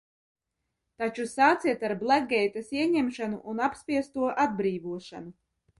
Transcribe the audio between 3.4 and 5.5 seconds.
un apspiesto atbrīvošanu!